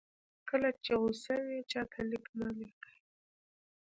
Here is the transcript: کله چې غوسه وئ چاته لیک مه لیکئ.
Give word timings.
کله 0.49 0.69
چې 0.83 0.91
غوسه 1.01 1.33
وئ 1.45 1.61
چاته 1.71 2.01
لیک 2.09 2.25
مه 2.37 2.49
لیکئ. 2.57 2.95